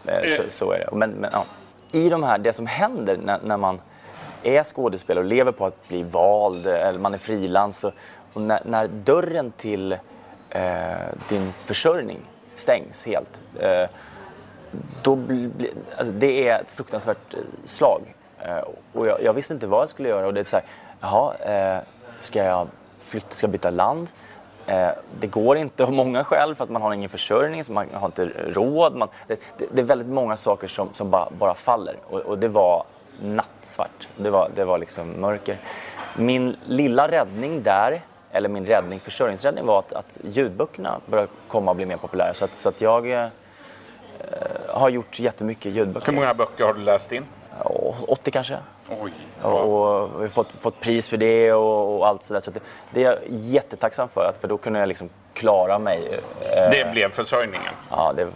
Nej. 0.02 0.14
eh, 0.24 0.36
Så, 0.36 0.42
så 0.50 0.72
är 0.72 0.78
det. 0.78 0.88
Men, 0.96 1.10
men, 1.10 1.30
ja. 1.32 1.44
I 1.92 2.08
de 2.08 2.22
här, 2.22 2.38
det 2.38 2.52
som 2.52 2.66
händer 2.66 3.16
när, 3.24 3.38
när 3.44 3.56
man 3.56 3.80
är 4.42 4.62
skådespelare 4.64 5.24
och 5.24 5.30
lever 5.30 5.52
på 5.52 5.66
att 5.66 5.88
bli 5.88 6.02
vald 6.02 6.66
eh, 6.66 6.86
eller 6.88 6.98
man 6.98 7.14
är 7.14 7.18
frilans 7.18 7.84
och, 7.84 7.92
och 8.32 8.40
när, 8.42 8.60
när 8.64 8.86
dörren 8.88 9.52
till 9.56 9.92
eh, 10.50 10.60
din 11.28 11.52
försörjning 11.52 12.18
stängs 12.54 13.06
helt. 13.06 13.40
Eh, 13.60 13.88
då 15.02 15.14
blir- 15.14 15.50
alltså 15.98 16.12
det 16.12 16.48
är 16.48 16.60
ett 16.60 16.70
fruktansvärt 16.70 17.34
eh, 17.34 17.40
slag. 17.64 18.00
Eh, 18.38 18.58
och 18.92 19.06
jag, 19.06 19.22
jag 19.22 19.32
visste 19.32 19.54
inte 19.54 19.66
vad 19.66 19.82
jag 19.82 19.88
skulle 19.88 20.08
göra. 20.08 20.26
Och 20.26 20.34
det 20.34 20.40
är 20.40 20.44
så 20.44 20.56
här, 20.56 20.64
jaha, 21.00 21.34
eh, 21.34 21.82
ska 22.16 22.44
jag 22.44 22.68
flytta, 22.98 23.34
ska 23.34 23.44
jag 23.44 23.52
byta 23.52 23.70
land? 23.70 24.10
Eh, 24.66 24.88
det 25.20 25.26
går 25.26 25.56
inte 25.56 25.84
av 25.84 25.92
många 25.92 26.24
skäl 26.24 26.54
för 26.54 26.64
att 26.64 26.70
man 26.70 26.82
har 26.82 26.92
ingen 26.92 27.08
försörjning, 27.08 27.64
så 27.64 27.72
man 27.72 27.86
har 27.92 28.06
inte 28.06 28.30
råd. 28.46 28.96
Man, 28.96 29.08
det, 29.26 29.40
det, 29.58 29.66
det 29.72 29.80
är 29.80 29.84
väldigt 29.84 30.08
många 30.08 30.36
saker 30.36 30.66
som, 30.66 30.88
som 30.92 31.10
bara, 31.10 31.28
bara 31.38 31.54
faller. 31.54 31.96
Och, 32.08 32.20
och 32.20 32.38
det 32.38 32.48
var 32.48 32.84
nattsvart. 33.22 34.08
Det 34.16 34.30
var, 34.30 34.50
det 34.54 34.64
var 34.64 34.78
liksom 34.78 35.20
mörker. 35.20 35.58
Min 36.16 36.56
lilla 36.66 37.08
räddning 37.08 37.62
där, 37.62 38.00
eller 38.32 38.48
min 38.48 38.66
räddning, 38.66 39.00
försörjningsräddning 39.00 39.66
var 39.66 39.78
att, 39.78 39.92
att 39.92 40.18
ljudböckerna 40.22 41.00
började 41.06 41.28
komma 41.48 41.70
och 41.70 41.76
bli 41.76 41.86
mer 41.86 41.96
populära. 41.96 42.34
Så 42.34 42.44
att, 42.44 42.56
så 42.56 42.68
att 42.68 42.80
jag 42.80 43.10
eh, 43.10 43.26
har 44.68 44.88
gjort 44.88 45.20
jättemycket 45.20 45.72
ljudböcker. 45.72 46.06
Hur 46.06 46.14
många 46.14 46.34
böcker 46.34 46.64
har 46.64 46.74
du 46.74 46.80
läst 46.80 47.12
in? 47.12 47.24
Ja, 47.82 47.94
80 48.08 48.30
kanske. 48.30 48.58
Oj. 49.00 49.12
Och, 49.42 49.52
och 50.02 50.10
vi 50.16 50.20
har 50.24 50.28
fått, 50.28 50.52
fått 50.52 50.80
pris 50.80 51.08
för 51.08 51.16
det 51.16 51.52
och, 51.52 51.96
och 51.98 52.06
allt 52.08 52.22
sådär. 52.22 52.40
Så 52.40 52.50
det, 52.50 52.60
det 52.90 53.04
är 53.04 53.10
jag 53.10 53.18
jättetacksam 53.28 54.08
för, 54.08 54.24
att, 54.24 54.40
för 54.40 54.48
då 54.48 54.58
kunde 54.58 54.78
jag 54.78 54.88
liksom 54.88 55.08
klara 55.34 55.78
mig. 55.78 56.20
Eh, 56.40 56.70
Det 56.70 56.92
blev 56.92 57.10
försörjningen. 57.10 57.72
Ja, 57.90 58.12
det 58.16 58.22
är 58.22 58.28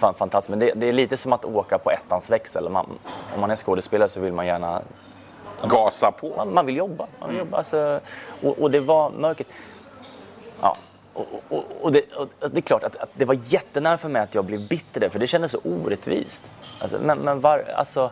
fan, 0.00 0.14
fantastiskt. 0.14 0.50
Men 0.50 0.58
det, 0.58 0.72
det 0.74 0.88
är 0.88 0.92
lite 0.92 1.16
som 1.16 1.32
att 1.32 1.44
åka 1.44 1.78
på 1.78 1.90
ettans 1.90 2.30
växel. 2.30 2.68
Man, 2.68 2.86
om 3.34 3.40
man 3.40 3.50
är 3.50 3.56
skådespelare 3.56 4.08
så 4.08 4.20
vill 4.20 4.32
man 4.32 4.46
gärna 4.46 4.82
Gasa 5.62 6.12
på. 6.12 6.32
man, 6.36 6.54
man 6.54 6.66
vill 6.66 6.76
jobba. 6.76 7.06
Man 7.20 7.28
vill 7.28 7.38
jobba 7.38 7.56
alltså, 7.56 8.00
och, 8.42 8.58
och 8.58 8.70
det 8.70 8.80
var 8.80 9.10
mörkret. 9.10 9.48
Ja. 10.62 10.76
och, 11.14 11.26
och, 11.48 11.64
och, 11.80 11.92
det, 11.92 12.02
och 12.16 12.50
det 12.50 12.56
är 12.58 12.60
klart 12.62 12.84
att, 12.84 12.96
att 12.96 13.08
det 13.14 13.24
var 13.24 13.36
jättenära 13.40 13.96
för 13.96 14.08
mig 14.08 14.22
att 14.22 14.34
jag 14.34 14.44
blev 14.44 14.68
bitter 14.68 15.00
där, 15.00 15.08
för 15.08 15.18
det 15.18 15.26
kändes 15.26 15.50
så 15.50 15.58
orättvist. 15.64 16.52
Alltså, 16.80 16.98
men 17.02 17.18
men 17.18 17.40
var, 17.40 17.64
alltså, 17.76 18.10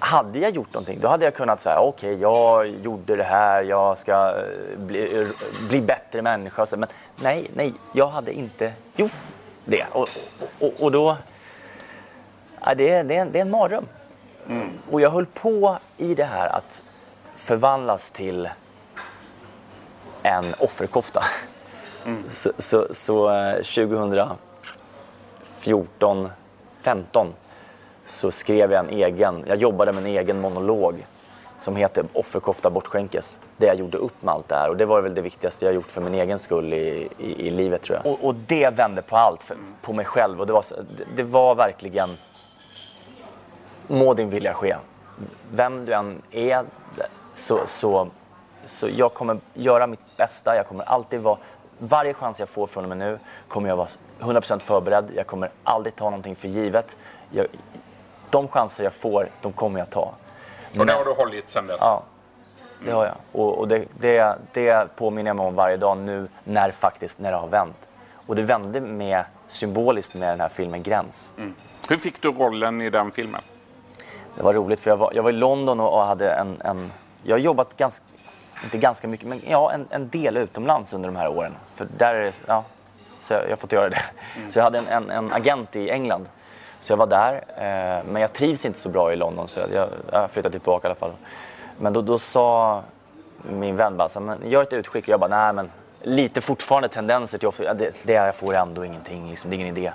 hade 0.00 0.38
jag 0.38 0.50
gjort 0.50 0.74
någonting, 0.74 1.00
då 1.00 1.08
hade 1.08 1.24
jag 1.24 1.34
kunnat 1.34 1.60
säga 1.60 1.80
okej, 1.80 2.14
okay, 2.14 2.22
jag 2.22 2.68
gjorde 2.68 3.16
det 3.16 3.24
här, 3.24 3.62
jag 3.62 3.98
ska 3.98 4.12
eh, 4.12 4.78
bli, 4.78 5.26
bli 5.68 5.80
bättre 5.80 6.22
människa. 6.22 6.66
Men 6.76 6.88
nej, 7.16 7.50
nej, 7.54 7.72
jag 7.92 8.08
hade 8.08 8.32
inte 8.32 8.72
gjort 8.96 9.12
det. 9.64 9.86
Och, 9.92 10.08
och, 10.58 10.72
och 10.78 10.92
då... 10.92 11.16
Ja, 12.60 12.74
det, 12.74 12.90
är, 12.90 13.04
det, 13.04 13.16
är 13.16 13.20
en, 13.20 13.32
det 13.32 13.38
är 13.38 13.42
en 13.42 13.50
mardröm. 13.50 13.86
Mm. 14.48 14.68
Och 14.90 15.00
jag 15.00 15.10
höll 15.10 15.26
på 15.26 15.78
i 15.96 16.14
det 16.14 16.24
här 16.24 16.56
att 16.56 16.82
förvandlas 17.34 18.10
till 18.10 18.48
en 20.22 20.54
offerkofta. 20.58 21.24
Mm. 22.04 22.24
Så, 22.28 22.52
så, 22.58 22.86
så 22.90 23.30
2014, 23.62 26.24
eh, 26.24 26.30
15 26.82 27.34
så 28.10 28.30
skrev 28.30 28.72
jag 28.72 28.84
en 28.84 28.90
egen, 28.90 29.44
jag 29.46 29.56
jobbade 29.56 29.92
med 29.92 30.00
en 30.02 30.10
egen 30.10 30.40
monolog 30.40 31.06
som 31.58 31.76
heter 31.76 32.04
Offerkofta 32.12 32.70
bortskänkes. 32.70 33.40
Där 33.56 33.66
jag 33.66 33.76
gjorde 33.76 33.98
upp 33.98 34.22
med 34.22 34.34
allt 34.34 34.48
det 34.48 34.54
här 34.54 34.68
och 34.68 34.76
det 34.76 34.86
var 34.86 35.00
väl 35.00 35.14
det 35.14 35.20
viktigaste 35.20 35.64
jag 35.64 35.74
gjort 35.74 35.90
för 35.90 36.00
min 36.00 36.14
egen 36.14 36.38
skull 36.38 36.72
i, 36.72 37.08
i, 37.18 37.46
i 37.46 37.50
livet 37.50 37.82
tror 37.82 37.98
jag. 37.98 38.12
Och, 38.12 38.24
och, 38.24 38.34
det 38.34 38.70
vände 38.70 39.02
på 39.02 39.16
allt, 39.16 39.42
för, 39.42 39.56
på 39.82 39.92
mig 39.92 40.04
själv 40.04 40.40
och 40.40 40.46
det 40.46 40.52
var, 40.52 40.64
det 41.16 41.22
var 41.22 41.54
verkligen 41.54 42.16
må 43.86 44.14
din 44.14 44.30
vilja 44.30 44.54
ske. 44.54 44.76
Vem 45.52 45.84
du 45.84 45.94
än 45.94 46.22
är 46.30 46.64
så, 47.34 47.60
så, 47.66 48.08
så 48.64 48.88
jag 48.96 49.14
kommer 49.14 49.38
göra 49.54 49.86
mitt 49.86 50.16
bästa, 50.16 50.56
jag 50.56 50.66
kommer 50.66 50.84
alltid 50.84 51.20
vara 51.20 51.38
varje 51.78 52.14
chans 52.14 52.40
jag 52.40 52.48
får 52.48 52.66
från 52.66 52.84
och 52.84 52.88
med 52.88 52.98
nu 52.98 53.18
kommer 53.48 53.68
jag 53.68 53.76
vara 53.76 53.88
100% 54.20 54.58
förberedd. 54.58 55.10
Jag 55.16 55.26
kommer 55.26 55.50
aldrig 55.64 55.96
ta 55.96 56.04
någonting 56.04 56.36
för 56.36 56.48
givet. 56.48 56.96
Jag, 57.30 57.46
de 58.30 58.48
chanser 58.48 58.84
jag 58.84 58.92
får, 58.92 59.28
de 59.40 59.52
kommer 59.52 59.78
jag 59.78 59.90
ta. 59.90 60.14
Och 60.78 60.86
det 60.86 60.92
har 60.92 61.04
du 61.04 61.10
hållit 61.10 61.48
sedan 61.48 61.66
dess? 61.66 61.76
Ja, 61.80 62.02
det 62.84 62.92
har 62.92 63.04
jag. 63.04 63.14
Och, 63.32 63.58
och 63.58 63.68
det, 63.68 63.84
det, 63.98 64.36
det 64.52 64.96
påminner 64.96 65.28
jag 65.28 65.36
mig 65.36 65.46
om 65.46 65.54
varje 65.54 65.76
dag 65.76 65.98
nu 65.98 66.28
när, 66.44 66.70
faktiskt, 66.70 67.18
när 67.18 67.32
det 67.32 67.38
har 67.38 67.48
vänt. 67.48 67.88
Och 68.26 68.36
det 68.36 68.42
vände 68.42 68.80
med, 68.80 69.24
symboliskt 69.48 70.14
med 70.14 70.28
den 70.28 70.40
här 70.40 70.48
filmen 70.48 70.82
Gräns. 70.82 71.30
Mm. 71.36 71.54
Hur 71.88 71.96
fick 71.96 72.22
du 72.22 72.28
rollen 72.28 72.80
i 72.80 72.90
den 72.90 73.10
filmen? 73.10 73.40
Det 74.36 74.42
var 74.42 74.54
roligt 74.54 74.80
för 74.80 74.90
jag 74.90 74.96
var, 74.96 75.12
jag 75.14 75.22
var 75.22 75.30
i 75.30 75.34
London 75.34 75.80
och, 75.80 76.06
hade 76.06 76.32
en, 76.32 76.60
en... 76.64 76.92
Jag 77.22 77.34
har 77.34 77.40
jobbat 77.40 77.76
ganska, 77.76 78.04
inte 78.64 78.78
ganska 78.78 79.08
mycket, 79.08 79.28
men 79.28 79.40
ja, 79.46 79.72
en, 79.72 79.86
en 79.90 80.08
del 80.08 80.36
utomlands 80.36 80.92
under 80.92 81.08
de 81.08 81.16
här 81.16 81.28
åren. 81.28 81.56
För 81.74 81.88
där 81.96 82.14
är 82.14 82.34
ja, 82.46 82.64
så 83.20 83.34
jag, 83.34 83.44
jag 83.44 83.50
har 83.50 83.56
fått 83.56 83.72
göra 83.72 83.88
det. 83.88 84.02
Mm. 84.36 84.50
Så 84.50 84.58
jag 84.58 84.64
hade 84.64 84.78
en, 84.78 84.88
en, 84.88 85.10
en 85.10 85.32
agent 85.32 85.76
i 85.76 85.90
England 85.90 86.28
så 86.80 86.92
jag 86.92 86.96
var 86.96 87.06
där, 87.06 87.34
eh, 87.56 88.04
men 88.12 88.22
jag 88.22 88.32
trivs 88.32 88.64
inte 88.64 88.78
så 88.78 88.88
bra 88.88 89.12
i 89.12 89.16
London 89.16 89.48
så 89.48 89.60
jag, 89.72 89.88
jag 90.12 90.30
flyttade 90.30 90.52
tillbaka 90.52 90.86
i 90.86 90.88
alla 90.88 90.94
fall. 90.94 91.12
Men 91.78 91.92
då, 91.92 92.02
då 92.02 92.18
sa 92.18 92.82
min 93.42 93.76
vän 93.76 93.96
bara, 93.96 94.08
så, 94.08 94.20
men 94.20 94.50
gör 94.50 94.62
ett 94.62 94.72
utskick. 94.72 95.04
Och 95.04 95.08
jag 95.08 95.20
bara, 95.20 95.30
nej 95.30 95.52
men 95.52 95.70
lite 96.02 96.40
fortfarande 96.40 96.88
tendenser 96.88 97.38
till 97.38 97.48
ofta, 97.48 97.74
det, 97.74 98.02
det 98.02 98.12
jag 98.12 98.34
får 98.34 98.54
ändå 98.54 98.84
ingenting, 98.84 99.30
liksom, 99.30 99.50
det 99.50 99.56
är 99.56 99.58
ingen 99.58 99.76
idé. 99.76 99.92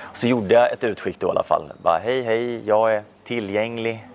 Och 0.00 0.16
så 0.16 0.26
gjorde 0.26 0.54
jag 0.54 0.72
ett 0.72 0.84
utskick 0.84 1.20
då 1.20 1.26
i 1.26 1.30
alla 1.30 1.42
fall. 1.42 1.72
Bara, 1.82 1.98
hej 1.98 2.22
hej, 2.22 2.68
jag 2.68 2.94
är 2.94 3.02
tillgänglig. 3.24 4.08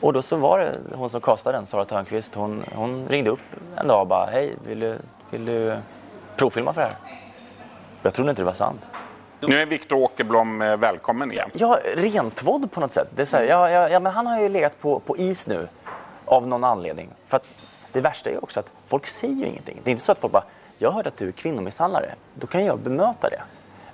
Och 0.00 0.12
då 0.12 0.22
så 0.22 0.36
var 0.36 0.58
det 0.58 0.76
hon 0.94 1.10
som 1.10 1.20
kastade 1.20 1.58
den, 1.58 1.66
Sara 1.66 1.84
Törnqvist, 1.84 2.34
hon, 2.34 2.64
hon 2.74 3.08
ringde 3.08 3.30
upp 3.30 3.40
en 3.76 3.88
dag 3.88 4.00
och 4.00 4.06
bara, 4.06 4.26
hej, 4.26 4.56
vill 4.66 4.80
du, 4.80 4.98
vill 5.30 5.44
du 5.44 5.76
provfilma 6.36 6.72
för 6.72 6.80
det 6.80 6.86
här? 6.86 6.96
Jag 8.02 8.14
trodde 8.14 8.30
inte 8.30 8.42
det 8.42 8.46
var 8.46 8.52
sant. 8.52 8.90
Nu 9.40 9.60
är 9.60 9.66
Viktor 9.66 9.96
Åkerblom 9.96 10.62
eh, 10.62 10.76
välkommen 10.76 11.32
igen. 11.32 11.50
Ja, 11.52 11.78
rentvådd 11.94 12.72
på 12.72 12.80
något 12.80 12.92
sätt. 12.92 13.08
Det 13.16 13.22
är 13.22 13.26
så 13.26 13.36
här, 13.36 13.44
ja, 13.44 13.70
ja, 13.70 13.88
ja, 13.88 14.00
men 14.00 14.12
han 14.12 14.26
har 14.26 14.40
ju 14.40 14.48
legat 14.48 14.80
på, 14.80 15.00
på 15.00 15.16
is 15.16 15.46
nu 15.46 15.68
av 16.24 16.48
någon 16.48 16.64
anledning. 16.64 17.10
För 17.24 17.36
att 17.36 17.54
det 17.92 18.00
värsta 18.00 18.30
är 18.30 18.44
också 18.44 18.60
att 18.60 18.72
folk 18.86 19.06
säger 19.06 19.34
ju 19.34 19.46
ingenting. 19.46 19.80
Det 19.84 19.90
är 19.90 19.92
inte 19.92 20.04
så 20.04 20.12
att 20.12 20.18
folk 20.18 20.32
bara, 20.32 20.44
jag 20.78 20.92
hörde 20.92 21.08
att 21.08 21.16
du 21.16 21.28
är 21.28 21.32
kvinnomisshandlare. 21.32 22.14
Då 22.34 22.46
kan 22.46 22.64
jag 22.64 22.78
bemöta 22.78 23.30
det. 23.30 23.42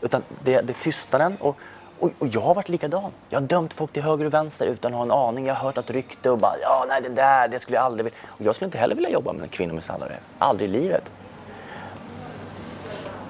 Utan 0.01 0.23
det, 0.45 0.61
det 0.61 0.73
är 0.73 0.81
tystnaden. 0.81 1.37
Och, 1.41 1.57
och, 1.99 2.11
och, 2.19 2.27
jag 2.27 2.41
har 2.41 2.55
varit 2.55 2.69
likadan. 2.69 3.11
Jag 3.29 3.41
har 3.41 3.47
dömt 3.47 3.75
folk 3.75 3.93
till 3.93 4.03
höger 4.03 4.25
och 4.25 4.35
vänster 4.35 4.67
utan 4.67 4.93
att 4.93 4.97
ha 4.97 5.05
en 5.05 5.11
aning. 5.11 5.47
Jag 5.47 5.55
har 5.55 5.67
hört 5.67 5.79
ett 5.79 5.91
rykte 5.91 6.31
och 6.31 6.39
bara, 6.39 6.55
ja 6.63 6.87
nej 6.89 7.03
det 7.03 7.09
där, 7.09 7.49
det 7.49 7.59
skulle 7.59 7.77
jag 7.77 7.85
aldrig 7.85 8.05
vilja. 8.05 8.19
Och 8.29 8.41
jag 8.41 8.55
skulle 8.55 8.67
inte 8.67 8.79
heller 8.79 8.95
vilja 8.95 9.11
jobba 9.11 9.33
med 9.33 9.43
en 9.43 9.49
kvinnomisshandlare. 9.49 10.17
Aldrig 10.39 10.71
i 10.71 10.73
livet. 10.73 11.11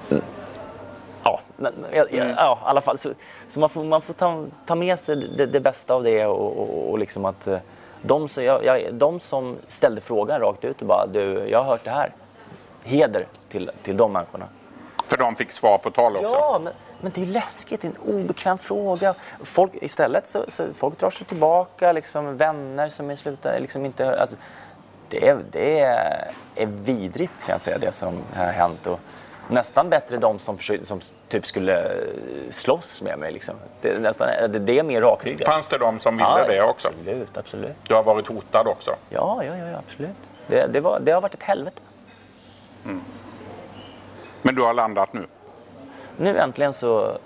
Men, 0.09 0.21
ja, 1.91 2.05
mm. 2.09 2.29
ja, 2.37 2.59
i 2.61 2.65
alla 2.65 2.81
fall. 2.81 2.97
Så, 2.97 3.09
så 3.47 3.59
man 3.59 3.69
får, 3.69 3.83
man 3.83 4.01
får 4.01 4.13
ta, 4.13 4.45
ta 4.65 4.75
med 4.75 4.99
sig 4.99 5.15
det, 5.37 5.45
det 5.45 5.59
bästa 5.59 5.93
av 5.93 6.03
det 6.03 6.25
och, 6.25 6.57
och, 6.57 6.91
och 6.91 6.99
liksom 6.99 7.25
att 7.25 7.47
eh, 7.47 7.59
de, 8.01 8.27
så 8.27 8.41
jag, 8.41 8.65
jag, 8.65 8.93
de 8.93 9.19
som 9.19 9.57
ställde 9.67 10.01
frågan 10.01 10.39
rakt 10.39 10.65
ut 10.65 10.81
och 10.81 10.87
bara 10.87 11.07
du, 11.07 11.47
jag 11.49 11.59
har 11.59 11.65
hört 11.65 11.83
det 11.83 11.91
här. 11.91 12.13
Heder 12.83 13.27
till, 13.49 13.71
till 13.83 13.97
de 13.97 14.13
människorna. 14.13 14.45
För 15.07 15.17
de 15.17 15.35
fick 15.35 15.51
svar 15.51 15.77
på 15.77 15.89
tal 15.89 16.15
också? 16.15 16.27
Ja, 16.27 16.59
men, 16.63 16.73
men 17.01 17.11
det 17.15 17.21
är 17.21 17.25
läskigt. 17.25 17.81
Det 17.81 17.87
är 17.87 17.89
en 17.89 18.15
obekväm 18.15 18.57
fråga. 18.57 19.13
Folk, 19.43 19.71
istället 19.81 20.27
så, 20.27 20.43
så 20.47 20.63
folk 20.73 20.99
drar 20.99 21.09
sig 21.09 21.27
tillbaka, 21.27 21.91
liksom, 21.91 22.37
vänner 22.37 22.89
som 22.89 23.09
är 23.09 23.15
sluta, 23.15 23.59
liksom 23.59 23.85
inte... 23.85 24.21
Alltså, 24.21 24.35
det, 25.09 25.27
är, 25.27 25.39
det 25.51 25.79
är 26.55 26.65
vidrigt 26.65 27.45
kan 27.45 27.53
jag 27.53 27.61
säga, 27.61 27.77
det 27.77 27.91
som 27.91 28.21
har 28.35 28.45
hänt. 28.45 28.87
Och, 28.87 28.99
nästan 29.47 29.89
bättre 29.89 30.17
de 30.17 30.39
som, 30.39 30.57
försökte, 30.57 30.85
som 30.85 31.01
typ 31.27 31.45
skulle 31.45 31.91
slåss 32.49 33.01
med 33.01 33.19
mig. 33.19 33.31
Liksom. 33.31 33.55
Det, 33.81 33.99
nästan, 33.99 34.27
det, 34.49 34.59
det 34.59 34.79
är 34.79 34.83
mer 34.83 35.01
rakryggat. 35.01 35.47
Fanns 35.47 35.67
det 35.67 35.77
de 35.77 35.99
som 35.99 36.17
ville 36.17 36.29
ja, 36.29 36.45
det 36.47 36.61
också? 36.61 36.87
Absolut, 36.87 37.37
absolut. 37.37 37.75
Du 37.87 37.95
har 37.95 38.03
varit 38.03 38.27
hotad 38.27 38.67
också? 38.67 38.91
Ja, 39.09 39.43
ja, 39.43 39.57
ja 39.57 39.77
absolut. 39.77 40.15
Det, 40.47 40.67
det, 40.67 40.79
var, 40.79 40.99
det 40.99 41.11
har 41.11 41.21
varit 41.21 41.33
ett 41.33 41.43
helvete. 41.43 41.81
Mm. 42.85 43.01
Men 44.41 44.55
du 44.55 44.61
har 44.61 44.73
landat 44.73 45.13
nu? 45.13 45.25
Nu 46.17 46.37
äntligen 46.37 46.73
så, 46.73 47.17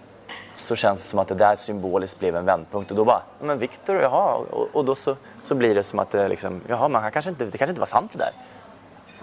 så 0.53 0.75
känns 0.75 0.99
det 0.99 1.05
som 1.05 1.19
att 1.19 1.27
det 1.27 1.35
där 1.35 1.55
symboliskt 1.55 2.19
blev 2.19 2.35
en 2.35 2.45
vändpunkt. 2.45 2.91
Och 2.91 2.97
då 2.97 3.05
bara, 3.05 3.21
men 3.39 3.59
Viktor, 3.59 3.95
jaha. 3.95 4.35
Och, 4.35 4.67
och 4.73 4.85
då 4.85 4.95
så, 4.95 5.15
så 5.43 5.55
blir 5.55 5.75
det 5.75 5.83
som 5.83 5.99
att 5.99 6.09
det 6.09 6.27
liksom, 6.27 6.61
jaha, 6.67 6.87
men 6.87 7.01
han 7.01 7.11
kanske 7.11 7.29
inte, 7.29 7.45
det 7.45 7.57
kanske 7.57 7.71
inte 7.71 7.81
var 7.81 7.85
sant 7.85 8.11
det 8.13 8.19
där. 8.19 8.31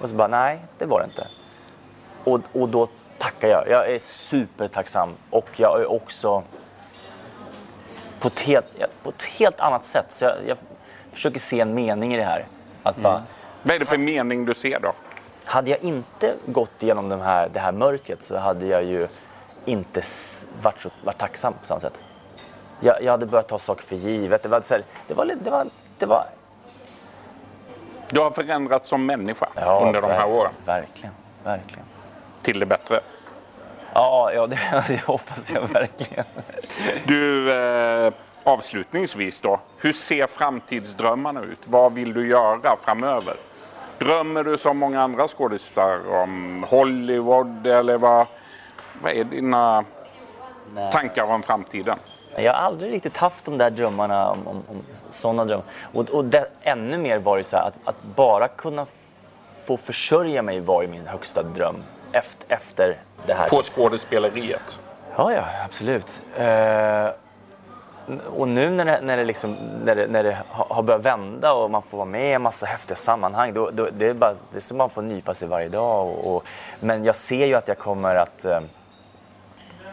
Och 0.00 0.08
så 0.08 0.14
bara, 0.14 0.28
nej, 0.28 0.58
det 0.78 0.86
var 0.86 1.00
det 1.00 1.04
inte. 1.04 1.26
Och, 2.24 2.40
och 2.52 2.68
då 2.68 2.88
tackar 3.18 3.48
jag. 3.48 3.68
Jag 3.68 3.90
är 3.90 3.98
supertacksam 3.98 5.14
och 5.30 5.48
jag 5.56 5.80
är 5.80 5.92
också 5.92 6.42
på 8.20 8.28
ett 8.28 8.40
helt, 8.40 8.66
på 9.02 9.10
ett 9.10 9.22
helt 9.22 9.60
annat 9.60 9.84
sätt. 9.84 10.06
Så 10.08 10.24
jag, 10.24 10.34
jag 10.46 10.56
försöker 11.12 11.38
se 11.38 11.60
en 11.60 11.74
mening 11.74 12.14
i 12.14 12.16
det 12.16 12.24
här. 12.24 12.44
Att 12.82 12.96
bara, 12.96 13.14
mm. 13.14 13.24
Vad 13.62 13.74
är 13.74 13.78
det 13.78 13.86
för 13.86 13.98
mening 13.98 14.44
du 14.44 14.54
ser 14.54 14.80
då? 14.80 14.92
Hade 15.44 15.70
jag 15.70 15.80
inte 15.82 16.34
gått 16.46 16.82
igenom 16.82 17.08
de 17.08 17.20
här, 17.20 17.48
det 17.52 17.60
här 17.60 17.72
mörkret 17.72 18.22
så 18.22 18.38
hade 18.38 18.66
jag 18.66 18.84
ju 18.84 19.08
inte 19.64 20.02
varit, 20.62 20.80
så, 20.80 20.90
varit 21.04 21.18
tacksam 21.18 21.52
på 21.52 21.66
samma 21.66 21.80
sätt. 21.80 22.00
Jag, 22.80 23.02
jag 23.02 23.12
hade 23.12 23.26
börjat 23.26 23.48
ta 23.48 23.58
saker 23.58 23.82
för 23.82 23.96
givet. 23.96 24.42
Det 24.42 24.48
var, 24.48 24.60
så 24.60 24.74
här, 24.74 24.82
det 25.06 25.14
var, 25.14 25.26
det 25.44 25.50
var, 25.50 25.66
det 25.98 26.06
var... 26.06 26.26
Du 28.08 28.20
har 28.20 28.30
förändrats 28.30 28.88
som 28.88 29.06
människa 29.06 29.48
ja, 29.54 29.82
under 29.86 30.02
de 30.02 30.10
här 30.10 30.28
åren. 30.28 30.52
Verkligen, 30.64 31.14
verkligen 31.44 31.84
till 32.44 32.58
det 32.58 32.66
bättre? 32.66 33.00
Ja, 33.94 34.32
ja 34.32 34.46
det, 34.46 34.58
det 34.88 35.00
hoppas 35.00 35.50
jag 35.50 35.68
verkligen. 35.68 36.24
Du, 37.04 37.52
eh, 37.52 38.12
avslutningsvis 38.44 39.40
då. 39.40 39.60
Hur 39.78 39.92
ser 39.92 40.26
framtidsdrömmarna 40.26 41.42
ut? 41.42 41.68
Vad 41.68 41.92
vill 41.92 42.12
du 42.12 42.28
göra 42.28 42.76
framöver? 42.76 43.34
Drömmer 43.98 44.44
du 44.44 44.56
som 44.56 44.78
många 44.78 45.02
andra 45.02 45.28
skådespelare 45.28 46.22
om 46.22 46.64
Hollywood 46.68 47.66
eller 47.66 47.98
vad, 47.98 48.26
vad 49.02 49.12
är 49.12 49.24
dina 49.24 49.84
Nej. 50.74 50.92
tankar 50.92 51.24
om 51.24 51.42
framtiden? 51.42 51.98
Jag 52.36 52.52
har 52.52 52.60
aldrig 52.60 52.92
riktigt 52.92 53.16
haft 53.16 53.44
de 53.44 53.58
där 53.58 53.70
drömmarna 53.70 54.30
om, 54.30 54.48
om, 54.48 54.62
om 54.68 54.82
sådana 55.10 55.44
drömmar. 55.44 55.64
Och, 55.92 56.10
och 56.10 56.24
det, 56.24 56.46
ännu 56.62 56.98
mer 56.98 57.18
var 57.18 57.38
det 57.38 57.44
så 57.44 57.56
här 57.56 57.66
att, 57.66 57.74
att 57.84 58.02
bara 58.16 58.48
kunna 58.48 58.86
få 59.66 59.76
försörja 59.76 60.42
mig 60.42 60.60
var 60.60 60.82
ju 60.82 60.88
min 60.88 61.06
högsta 61.06 61.42
dröm 61.42 61.82
efter, 62.14 62.54
efter 62.54 62.96
det 63.26 63.34
här. 63.34 63.48
På 63.48 63.62
skådespeleriet? 63.62 64.78
Ja, 65.16 65.32
ja, 65.32 65.44
absolut. 65.64 66.22
Uh, 66.38 67.10
och 68.26 68.48
nu 68.48 68.70
när 68.70 68.84
det, 68.84 69.00
när 69.02 69.16
det, 69.16 69.24
liksom, 69.24 69.56
när 69.84 69.94
det, 69.94 70.06
när 70.06 70.22
det 70.22 70.38
har 70.48 70.82
börjat 70.82 71.02
vända 71.02 71.52
och 71.52 71.70
man 71.70 71.82
får 71.82 71.98
vara 71.98 72.08
med 72.08 72.30
i 72.30 72.32
en 72.32 72.42
massa 72.42 72.66
häftiga 72.66 72.96
sammanhang, 72.96 73.54
då, 73.54 73.70
då, 73.70 73.88
det, 73.92 74.06
är 74.06 74.14
bara, 74.14 74.34
det 74.52 74.56
är 74.56 74.60
som 74.60 74.76
man 74.76 74.90
får 74.90 75.02
nypa 75.02 75.34
sig 75.34 75.48
varje 75.48 75.68
dag. 75.68 76.06
Och, 76.06 76.36
och, 76.36 76.44
men 76.80 77.04
jag 77.04 77.16
ser 77.16 77.46
ju 77.46 77.54
att 77.54 77.68
jag 77.68 77.78
kommer 77.78 78.14
att, 78.14 78.44
uh, 78.44 78.60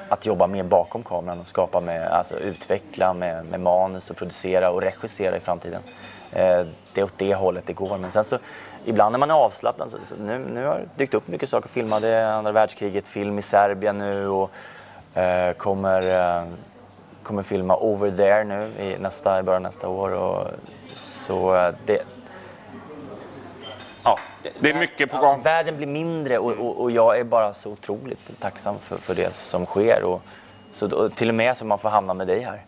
att 0.09 0.25
jobba 0.25 0.47
mer 0.47 0.63
bakom 0.63 1.03
kameran 1.03 1.39
och 1.39 1.47
skapa 1.47 1.79
med, 1.79 2.07
alltså 2.07 2.39
utveckla 2.39 3.13
med, 3.13 3.45
med 3.45 3.59
manus 3.59 4.09
och 4.09 4.17
producera 4.17 4.71
och 4.71 4.81
regissera 4.81 5.37
i 5.37 5.39
framtiden. 5.39 5.81
Uh, 6.33 6.65
det 6.93 7.01
är 7.01 7.03
åt 7.03 7.17
det 7.17 7.35
hållet 7.35 7.63
det 7.65 7.73
går. 7.73 7.97
Men 7.97 8.11
sen 8.11 8.23
så 8.23 8.37
ibland 8.85 9.11
när 9.11 9.19
man 9.19 9.29
är 9.31 9.35
avslappnad, 9.35 9.89
så, 9.89 9.97
så 10.03 10.15
nu, 10.15 10.37
nu 10.39 10.65
har 10.65 10.75
det 10.79 10.87
dykt 10.95 11.13
upp 11.13 11.27
mycket 11.27 11.49
saker 11.49 11.65
att 11.67 11.71
filma. 11.71 11.99
Det 11.99 12.07
är 12.09 12.25
andra 12.25 12.51
världskriget, 12.51 13.07
film 13.07 13.39
i 13.39 13.41
Serbien 13.41 13.97
nu 13.97 14.27
och 14.27 14.51
eh, 15.13 15.53
kommer, 15.53 16.37
eh, 16.39 16.47
kommer 17.23 17.43
filma 17.43 17.77
Over 17.77 18.11
There 18.11 18.43
nu 18.43 18.71
i, 18.83 18.97
nästa, 18.99 19.39
i 19.39 19.43
början 19.43 19.65
av 19.65 19.71
nästa 19.71 19.87
år. 19.87 20.09
Och, 20.13 20.47
så 20.95 21.55
eh, 21.55 21.73
det, 21.85 22.01
ja, 24.03 24.19
Det 24.59 24.69
är 24.69 24.79
mycket 24.79 25.09
på 25.11 25.15
Ja, 25.17 25.21
gång. 25.21 25.41
världen 25.41 25.77
blir 25.77 25.87
mindre 25.87 26.37
och, 26.37 26.51
och, 26.51 26.81
och 26.81 26.91
jag 26.91 27.19
är 27.19 27.23
bara 27.23 27.53
så 27.53 27.71
otroligt 27.71 28.39
tacksam 28.39 28.79
för, 28.79 28.97
för 28.97 29.15
det 29.15 29.33
som 29.35 29.65
sker. 29.65 30.03
Och, 30.03 30.21
så, 30.71 30.87
då, 30.87 31.09
till 31.09 31.29
och 31.29 31.35
med 31.35 31.57
så 31.57 31.65
man 31.65 31.79
får 31.79 31.89
hamna 31.89 32.13
med 32.13 32.27
dig 32.27 32.39
här. 32.39 32.61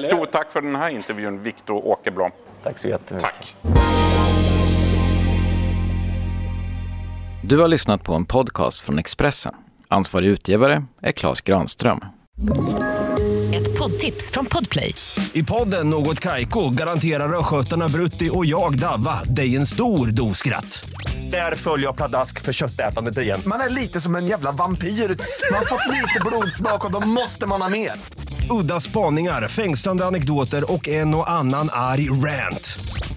Stort 0.00 0.30
tack 0.30 0.50
för 0.52 0.60
den 0.60 0.76
här 0.76 0.88
intervjun, 0.88 1.42
Viktor 1.42 1.86
Åkerblom. 1.86 2.30
Tack 2.62 2.78
så 2.78 2.88
jättemycket. 2.88 3.30
Tack. 3.30 3.56
Du 7.50 7.58
har 7.58 7.68
lyssnat 7.68 8.02
på 8.02 8.14
en 8.14 8.24
podcast 8.24 8.80
från 8.80 8.98
Expressen. 8.98 9.54
Ansvarig 9.88 10.28
utgivare 10.28 10.84
är 11.02 11.12
Klas 11.12 11.40
Granström. 11.40 12.00
Ett 13.54 13.78
poddtips 13.78 14.30
från 14.30 14.46
Podplay. 14.46 14.94
I 15.32 15.42
podden 15.42 15.90
Något 15.90 16.20
Kaiko 16.20 16.70
garanterar 16.70 17.38
östgötarna 17.38 17.88
Brutti 17.88 18.30
och 18.32 18.46
jag, 18.46 18.78
Davva, 18.78 19.22
dig 19.24 19.56
en 19.56 19.66
stor 19.66 20.06
dos 20.06 20.38
skratt. 20.38 20.90
Där 21.30 21.56
följer 21.56 21.86
jag 21.86 21.96
pladask 21.96 22.42
för 22.42 22.52
köttätandet 22.52 23.18
igen. 23.18 23.40
Man 23.46 23.60
är 23.60 23.68
lite 23.68 24.00
som 24.00 24.16
en 24.16 24.26
jävla 24.26 24.52
vampyr. 24.52 24.88
Man 24.88 25.58
har 25.58 25.66
fått 25.66 25.94
lite 25.94 26.20
blodsmak 26.26 26.84
och 26.84 26.92
då 26.92 27.00
måste 27.00 27.46
man 27.46 27.62
ha 27.62 27.68
mer. 27.68 27.92
Udda 28.50 28.80
spaningar, 28.80 29.48
fängslande 29.48 30.06
anekdoter 30.06 30.72
och 30.72 30.88
en 30.88 31.14
och 31.14 31.30
annan 31.30 31.68
arg 31.72 32.10
rant. 32.10 32.78